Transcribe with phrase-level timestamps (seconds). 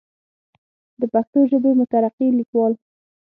[0.99, 2.73] دَ پښتو ژبې مترقي ليکوال